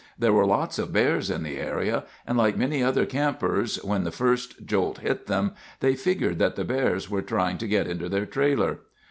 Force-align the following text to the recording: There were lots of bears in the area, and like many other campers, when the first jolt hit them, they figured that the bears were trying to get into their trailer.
There 0.17 0.33
were 0.33 0.47
lots 0.47 0.79
of 0.79 0.91
bears 0.91 1.29
in 1.29 1.43
the 1.43 1.57
area, 1.57 2.05
and 2.25 2.35
like 2.35 2.57
many 2.57 2.81
other 2.81 3.05
campers, 3.05 3.75
when 3.83 4.03
the 4.03 4.09
first 4.09 4.65
jolt 4.65 4.97
hit 4.97 5.27
them, 5.27 5.53
they 5.79 5.93
figured 5.93 6.39
that 6.39 6.55
the 6.55 6.65
bears 6.65 7.07
were 7.07 7.21
trying 7.21 7.59
to 7.59 7.67
get 7.67 7.85
into 7.85 8.09
their 8.09 8.25
trailer. 8.25 8.79